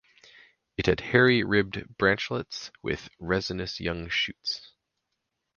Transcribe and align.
It 0.77 0.87
has 0.87 1.11
hairy 1.11 1.43
ribbed 1.43 1.95
branchlets 1.95 2.71
with 2.81 3.07
resinous 3.19 3.79
young 3.79 4.09
shoots. 4.09 4.73